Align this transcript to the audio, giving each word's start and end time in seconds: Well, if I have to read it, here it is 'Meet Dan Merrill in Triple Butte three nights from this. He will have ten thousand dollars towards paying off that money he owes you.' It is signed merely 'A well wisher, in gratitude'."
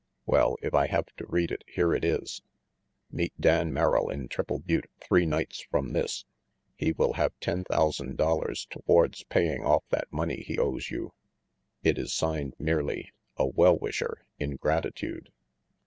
Well, 0.25 0.57
if 0.63 0.73
I 0.73 0.87
have 0.87 1.05
to 1.17 1.27
read 1.27 1.51
it, 1.51 1.63
here 1.67 1.93
it 1.93 2.03
is 2.03 2.41
'Meet 3.11 3.39
Dan 3.39 3.71
Merrill 3.71 4.09
in 4.09 4.29
Triple 4.29 4.57
Butte 4.57 4.89
three 4.99 5.27
nights 5.27 5.61
from 5.69 5.93
this. 5.93 6.25
He 6.75 6.91
will 6.91 7.13
have 7.13 7.39
ten 7.39 7.63
thousand 7.65 8.17
dollars 8.17 8.65
towards 8.65 9.23
paying 9.25 9.63
off 9.63 9.83
that 9.89 10.11
money 10.11 10.37
he 10.41 10.57
owes 10.57 10.89
you.' 10.89 11.13
It 11.83 11.99
is 11.99 12.15
signed 12.15 12.55
merely 12.57 13.11
'A 13.37 13.49
well 13.49 13.77
wisher, 13.77 14.25
in 14.39 14.55
gratitude'." 14.55 15.29